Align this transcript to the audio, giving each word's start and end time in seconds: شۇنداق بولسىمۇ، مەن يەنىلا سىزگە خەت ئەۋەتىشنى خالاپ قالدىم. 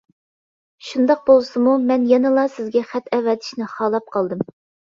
شۇنداق 0.87 1.19
بولسىمۇ، 1.27 1.75
مەن 1.91 2.09
يەنىلا 2.13 2.47
سىزگە 2.57 2.85
خەت 2.95 3.15
ئەۋەتىشنى 3.19 3.71
خالاپ 3.77 4.13
قالدىم. 4.17 4.47